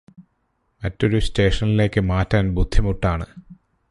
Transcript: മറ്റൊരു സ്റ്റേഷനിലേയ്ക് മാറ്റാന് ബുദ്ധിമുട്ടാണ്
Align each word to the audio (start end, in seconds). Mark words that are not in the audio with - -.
മറ്റൊരു 0.81 1.19
സ്റ്റേഷനിലേയ്ക് 1.19 2.01
മാറ്റാന് 2.03 2.55
ബുദ്ധിമുട്ടാണ് 2.55 3.27